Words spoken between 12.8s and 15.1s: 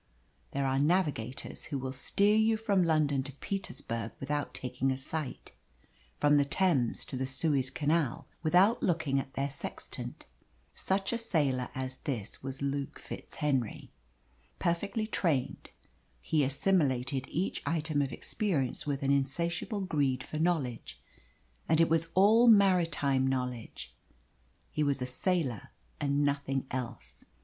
FitzHenry. Perfectly